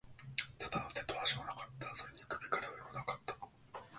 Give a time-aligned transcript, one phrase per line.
[0.57, 1.95] ただ、手と足はなかった。
[1.95, 3.35] それに首から上も無かった。